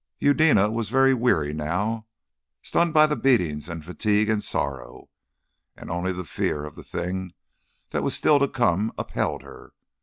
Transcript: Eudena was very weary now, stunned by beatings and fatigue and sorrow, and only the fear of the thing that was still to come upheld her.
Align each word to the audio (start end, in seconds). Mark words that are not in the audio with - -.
Eudena 0.19 0.71
was 0.71 0.89
very 0.89 1.13
weary 1.13 1.53
now, 1.53 2.07
stunned 2.63 2.91
by 2.91 3.05
beatings 3.05 3.69
and 3.69 3.85
fatigue 3.85 4.31
and 4.31 4.43
sorrow, 4.43 5.11
and 5.77 5.91
only 5.91 6.11
the 6.11 6.25
fear 6.25 6.65
of 6.65 6.73
the 6.73 6.83
thing 6.83 7.35
that 7.91 8.01
was 8.01 8.15
still 8.15 8.39
to 8.39 8.47
come 8.47 8.91
upheld 8.97 9.43
her. 9.43 9.73